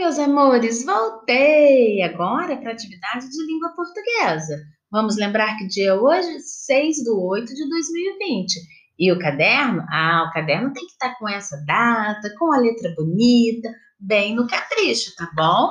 [0.00, 4.56] meus amores, voltei agora para a atividade de língua portuguesa.
[4.90, 6.40] Vamos lembrar que dia é hoje?
[6.40, 8.60] 6 de 8 de 2020.
[8.98, 9.84] E o caderno?
[9.90, 13.68] Ah, o caderno tem que estar com essa data, com a letra bonita,
[13.98, 15.70] bem no capricho, tá bom?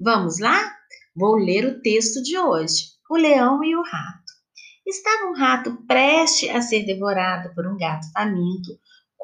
[0.00, 0.74] Vamos lá?
[1.14, 2.86] Vou ler o texto de hoje.
[3.08, 4.32] O leão e o rato.
[4.84, 8.72] Estava um rato prestes a ser devorado por um gato faminto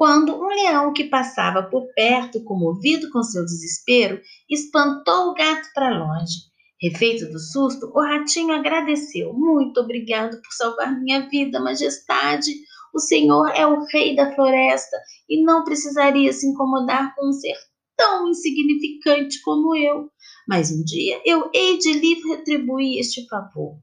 [0.01, 5.95] quando um leão que passava por perto, comovido com seu desespero, espantou o gato para
[5.95, 6.37] longe.
[6.81, 9.31] Refeito do susto, o ratinho agradeceu.
[9.31, 12.51] Muito obrigado por salvar minha vida, majestade.
[12.91, 14.97] O senhor é o rei da floresta
[15.29, 17.53] e não precisaria se incomodar com um ser
[17.95, 20.09] tão insignificante como eu.
[20.47, 23.77] Mas um dia eu hei de lhe retribuir este favor.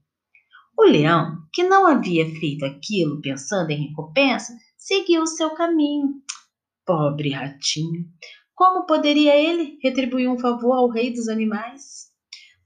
[0.76, 4.52] O leão, que não havia feito aquilo pensando em recompensa,
[4.88, 6.14] seguiu seu caminho.
[6.86, 8.06] Pobre ratinho!
[8.54, 12.08] Como poderia ele retribuir um favor ao rei dos animais?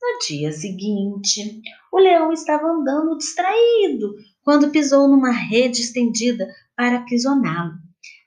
[0.00, 1.60] No dia seguinte,
[1.92, 7.72] o leão estava andando distraído quando pisou numa rede estendida para aprisioná-lo.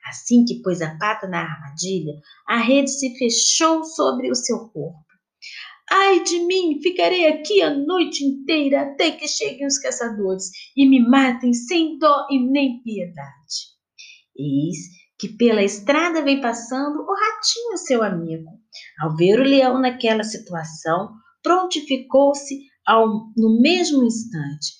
[0.06, 2.12] Assim que pôs a pata na armadilha,
[2.46, 5.06] a rede se fechou sobre o seu corpo.
[5.90, 11.00] Ai de mim, ficarei aqui a noite inteira até que cheguem os caçadores e me
[11.00, 13.75] matem sem dó e nem piedade.
[14.38, 14.76] Eis
[15.18, 18.50] que pela estrada vem passando o ratinho, seu amigo.
[19.00, 21.10] Ao ver o leão naquela situação,
[21.42, 22.60] prontificou-se
[23.36, 24.74] no mesmo instante.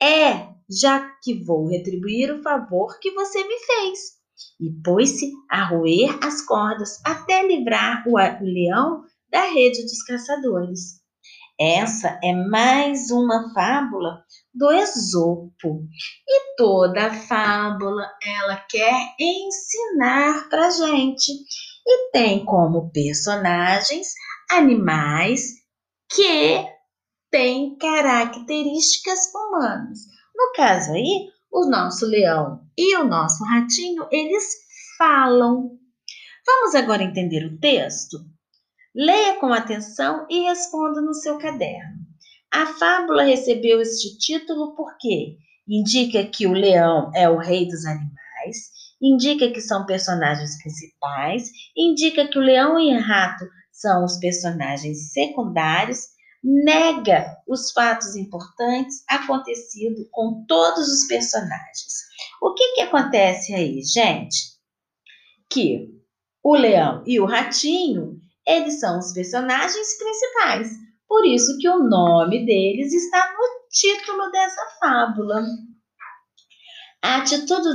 [0.00, 3.98] É, já que vou retribuir o favor que você me fez.
[4.60, 11.00] E pôs-se a roer as cordas até livrar o leão da rede dos caçadores.
[11.58, 14.24] Essa é mais uma fábula
[14.54, 15.86] do Esopo.
[16.28, 21.32] E toda fábula ela quer ensinar para gente
[21.86, 24.08] e tem como personagens
[24.50, 25.62] animais
[26.10, 26.66] que
[27.30, 30.00] têm características humanas.
[30.34, 34.44] No caso aí, o nosso leão e o nosso ratinho, eles
[34.98, 35.78] falam.
[36.46, 38.18] Vamos agora entender o texto?
[38.94, 42.01] Leia com atenção e responda no seu caderno.
[42.52, 48.70] A fábula recebeu este título porque indica que o leão é o rei dos animais,
[49.00, 55.12] indica que são personagens principais, indica que o leão e o rato são os personagens
[55.12, 56.00] secundários,
[56.44, 62.02] nega os fatos importantes acontecidos com todos os personagens.
[62.42, 64.52] O que, que acontece aí, gente?
[65.50, 65.88] Que
[66.42, 70.91] o leão e o ratinho, eles são os personagens principais.
[71.12, 75.42] Por isso que o nome deles está no título dessa fábula.
[77.04, 77.68] A atitude,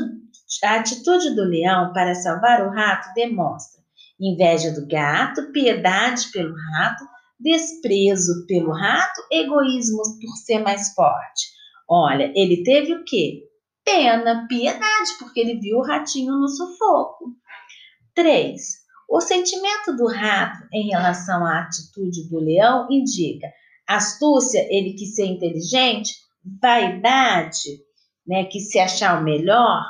[0.63, 3.79] a atitude do leão para salvar o rato demonstra
[4.19, 7.03] inveja do gato, piedade pelo rato,
[7.39, 11.51] desprezo pelo rato, egoísmo por ser mais forte.
[11.87, 13.43] Olha, ele teve o quê?
[13.85, 17.35] Pena, piedade, porque ele viu o ratinho no sufoco.
[18.15, 18.86] 3.
[19.07, 23.47] O sentimento do rato em relação à atitude do leão indica
[23.87, 26.13] astúcia, ele quis ser inteligente,
[26.61, 27.79] vaidade,
[28.27, 29.81] né, que se achar o melhor,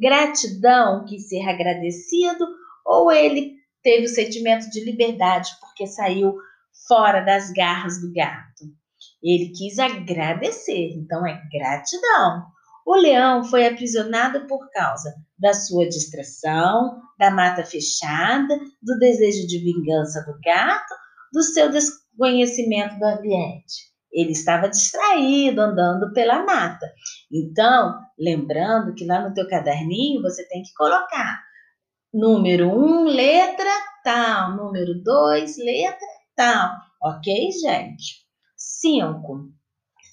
[0.00, 2.46] gratidão, que ser agradecido,
[2.84, 6.34] ou ele teve o sentimento de liberdade porque saiu
[6.86, 8.64] fora das garras do gato.
[9.22, 12.46] Ele quis agradecer, então é gratidão.
[12.86, 19.58] O leão foi aprisionado por causa da sua distração, da mata fechada, do desejo de
[19.58, 20.94] vingança do gato,
[21.32, 23.90] do seu desconhecimento do ambiente.
[24.12, 26.86] Ele estava distraído andando pela mata.
[27.30, 31.42] Então, lembrando que lá no teu caderninho você tem que colocar
[32.14, 33.70] número 1, um, letra
[34.04, 36.70] tal, número 2, letra tal.
[37.02, 38.24] Ok, gente?
[38.56, 39.50] 5.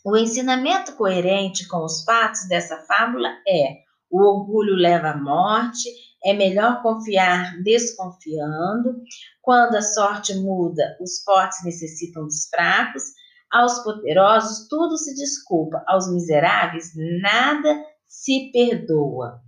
[0.06, 5.90] O ensinamento coerente com os fatos dessa fábula é: o orgulho leva à morte,
[6.22, 9.02] é melhor confiar desconfiando.
[9.42, 13.04] Quando a sorte muda, os fortes necessitam dos fracos.
[13.50, 16.92] Aos poderosos tudo se desculpa, aos miseráveis
[17.22, 19.42] nada se perdoa.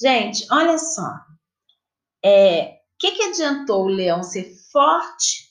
[0.00, 1.08] Gente, olha só.
[2.24, 5.50] É, que, que adiantou o leão ser forte,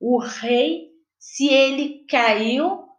[0.00, 0.88] o rei,
[1.18, 2.91] se ele caiu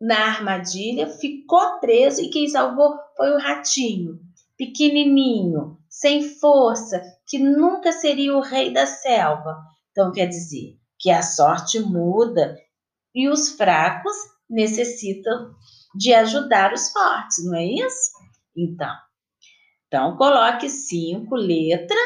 [0.00, 4.18] na armadilha, ficou preso e quem salvou foi o ratinho,
[4.56, 9.58] pequenininho, sem força, que nunca seria o rei da selva.
[9.90, 12.56] Então quer dizer que a sorte muda
[13.14, 14.16] e os fracos
[14.48, 15.54] necessitam
[15.94, 18.10] de ajudar os fortes, não é isso?
[18.56, 18.94] Então,
[19.86, 21.98] então coloque cinco letras.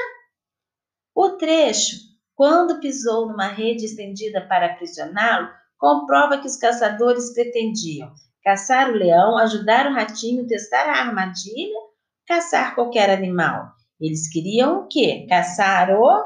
[1.15, 8.13] O trecho quando pisou numa rede estendida para aprisioná-lo, comprova que os caçadores pretendiam
[8.45, 11.81] caçar o leão, ajudar o ratinho, testar a armadilha,
[12.27, 13.73] caçar qualquer animal.
[13.99, 15.27] Eles queriam o quê?
[15.29, 16.23] Caçar o.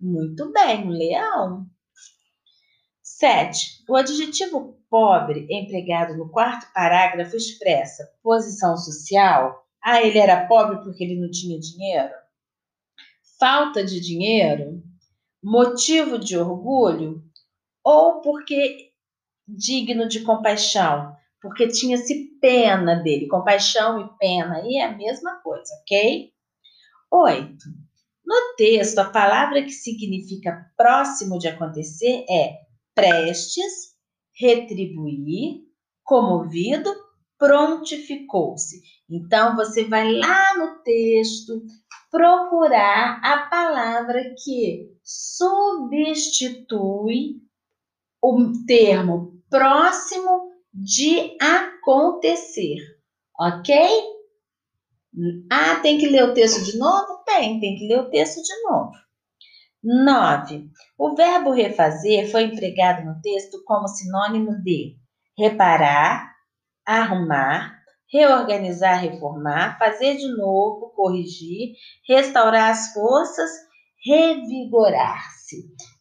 [0.00, 1.66] Muito bem, o leão.
[3.02, 3.84] 7.
[3.88, 9.64] O adjetivo pobre, empregado no quarto parágrafo, expressa posição social.
[9.80, 12.12] Ah, ele era pobre porque ele não tinha dinheiro?
[13.38, 14.82] Falta de dinheiro?
[15.42, 17.22] Motivo de orgulho?
[17.84, 18.90] Ou porque
[19.46, 21.14] digno de compaixão?
[21.40, 23.26] Porque tinha-se pena dele.
[23.26, 26.30] Compaixão e pena aí é a mesma coisa, ok?
[27.10, 27.56] 8.
[28.24, 32.54] No texto, a palavra que significa próximo de acontecer é
[32.94, 33.92] prestes,
[34.34, 35.62] retribuir,
[36.04, 36.90] comovido,
[37.36, 38.80] prontificou-se.
[39.10, 41.62] Então, você vai lá no texto
[42.10, 46.12] procurar a palavra que substitui
[48.22, 52.76] o termo próximo de acontecer,
[53.38, 53.74] ok?
[55.50, 57.22] Ah, tem que ler o texto de novo?
[57.26, 58.92] Tem, tem que ler o texto de novo.
[59.84, 60.70] 9.
[60.96, 64.96] O verbo refazer foi empregado no texto como sinônimo de
[65.36, 66.32] reparar,
[66.86, 71.74] arrumar, reorganizar, reformar, fazer de novo, corrigir,
[72.06, 73.50] restaurar as forças,
[74.04, 75.41] revigorar-se.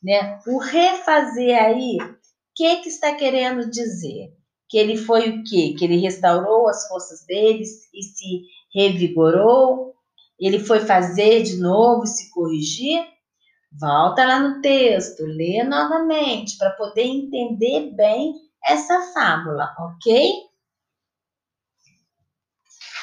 [0.03, 0.39] Né?
[0.47, 2.15] O refazer aí, o
[2.55, 4.33] que, que está querendo dizer?
[4.69, 5.75] Que ele foi o quê?
[5.77, 8.41] Que ele restaurou as forças deles e se
[8.73, 9.93] revigorou?
[10.39, 13.05] Ele foi fazer de novo, se corrigir?
[13.79, 18.33] Volta lá no texto, lê novamente para poder entender bem
[18.65, 20.33] essa fábula, ok?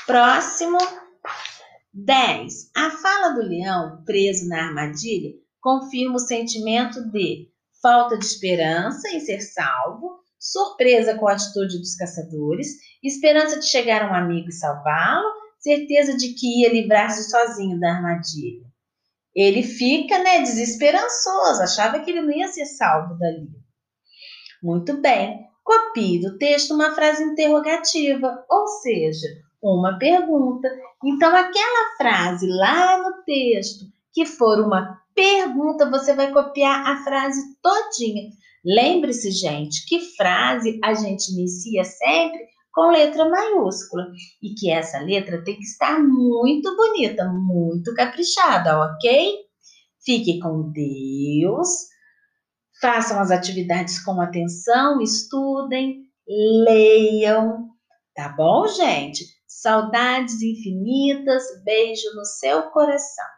[0.06, 0.79] Próximo
[1.93, 2.71] 10.
[2.77, 5.35] A fala do leão preso na armadilha
[5.69, 7.49] confirma o sentimento de
[7.82, 12.69] falta de esperança em ser salvo, surpresa com a atitude dos caçadores,
[13.03, 15.29] esperança de chegar a um amigo e salvá-lo,
[15.59, 18.69] certeza de que ia livrar-se sozinho da armadilha
[19.38, 23.49] ele fica né, desesperançoso, achava que ele não ia ser salvo dali.
[24.61, 29.29] Muito bem, copie do texto uma frase interrogativa, ou seja,
[29.62, 30.69] uma pergunta.
[31.05, 33.85] Então, aquela frase lá no texto
[34.19, 38.31] que for uma pergunta, você vai copiar a frase todinha.
[38.65, 44.09] Lembre-se, gente, que frase a gente inicia sempre com letra maiúscula
[44.43, 49.37] e que essa letra tem que estar muito bonita, muito caprichada, ok?
[50.05, 51.69] Fique com Deus,
[52.81, 56.03] façam as atividades com atenção, estudem,
[56.67, 57.69] leiam,
[58.17, 59.25] tá bom, gente?
[59.47, 63.38] Saudades infinitas, beijo no seu coração.